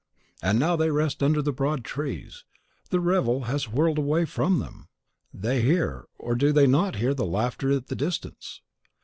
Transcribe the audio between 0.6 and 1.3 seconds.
they rest